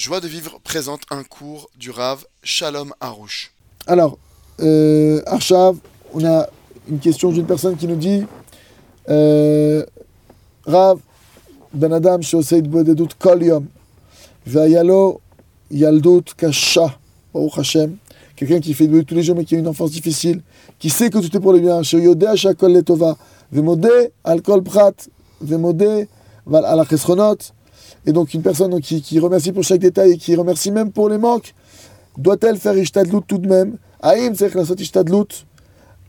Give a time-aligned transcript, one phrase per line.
[0.00, 3.52] Joie de vivre présente un cours du Rav Shalom Harouche.
[3.86, 4.16] Alors,
[4.60, 5.76] euh, Arshav,
[6.14, 6.48] on a
[6.88, 8.24] une question d'une personne qui nous dit
[9.10, 9.84] euh,
[10.64, 11.00] Rav,
[11.74, 13.66] Ben Adam, Shoseid Bodedout Kolium,
[14.46, 15.20] Vayalo
[15.70, 16.98] Yaldout Kasha,
[17.34, 17.96] Baruch Hashem,
[18.36, 20.40] quelqu'un qui fait de tous les jours mais qui a une enfance difficile,
[20.78, 23.18] qui sait que tout est pour le bien, Shoyodea Shakol Letova,
[23.52, 24.94] Vemode, Alkol Prat,
[25.42, 26.08] Vemode,
[26.46, 27.36] Val Alachesronot,
[28.05, 30.91] et donc une personne donc, qui, qui, remercie pour chaque détail et qui remercie même
[30.91, 31.53] pour les manques,
[32.17, 35.45] doit-elle faire ishtadlut tout de même Aïm c'est la ishtadlut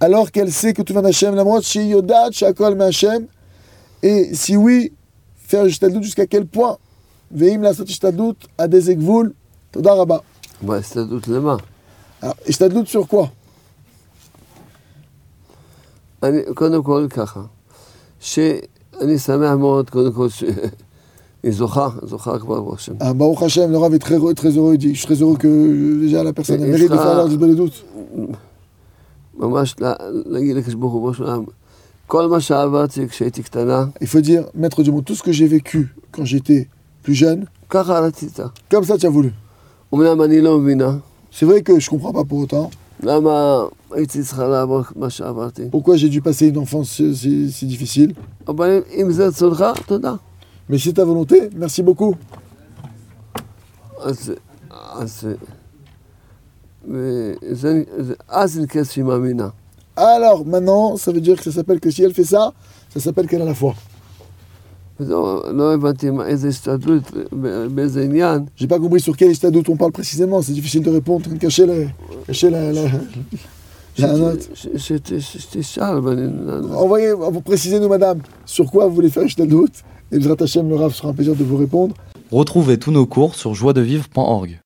[0.00, 3.26] alors qu'elle sait que tout vient d'Hachem, la moitié chez Yodat, Shakol Hachem,
[4.02, 4.92] et si oui,
[5.36, 6.78] faire ishtadlut jusqu'à quel point
[7.30, 9.32] Veim la ishtadlut à des ekvoul,
[9.72, 10.22] Toda Rabba.
[10.62, 11.58] Ouais, ishtadlut lema.
[12.20, 13.30] Alors, ishtadlut sur quoi
[16.54, 17.40] קודם כל ככה,
[18.20, 20.26] שאני שמח מאוד, קודם כל,
[21.42, 22.92] היא זוכה, זוכה כבר ברוך השם.
[23.00, 25.20] Ah, Baruch Hashem, le Rav est très, heureux- très heureux, il dit, je suis très
[25.22, 25.50] heureux que
[26.04, 27.82] déjà la personne a Et- et mérite de ça- faire l'heure du doute.
[29.38, 29.94] ממש לה-
[30.26, 31.44] להגיד לקדוש ברוך הוא, בראש העולם,
[32.06, 35.46] כל מה שעברתי כשהייתי קטנה, Il faut dire, maître du monde, tout ce que j'ai
[35.46, 36.66] vécu quand j'étais
[37.04, 38.40] plus jeune, ככה רצית.
[38.70, 39.30] comme ça tu as voulu.
[39.94, 40.96] אמנם אני לא מבינה,
[41.32, 42.70] C'est vrai que je comprends pas pour autant
[43.02, 45.62] למה הייתי צריכה לעבור את מה שעברתי.
[45.72, 48.12] pourquoi j'ai dû passer une enfance si, si- si difficile.
[48.48, 50.14] אבל אם זה רצונך, תודה.
[50.69, 51.49] Mais c'est ta volonté.
[51.55, 52.15] Merci beaucoup.
[59.95, 62.53] Alors, maintenant, ça veut dire que ça s'appelle que si elle fait ça,
[62.89, 63.75] ça s'appelle qu'elle a la foi.
[68.55, 71.75] J'ai pas compris sur quel estadout on parle précisément, c'est difficile de répondre, cacher la,
[72.27, 72.89] cacher la, la, la.
[76.75, 77.13] Envoyez,
[77.43, 79.69] précisez-nous madame, sur quoi vous voulez faire estadout
[80.11, 81.95] et Hashem, le Rav sera un plaisir de vous répondre.
[82.31, 84.59] Retrouvez tous nos cours sur joiedevivre.org.